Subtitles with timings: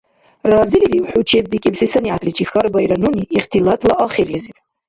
[0.53, 4.55] —Разилирив хӀу чеббикӀибси санигӀятличи?— хьарбаира нуни ихтилатла ахирлизиб.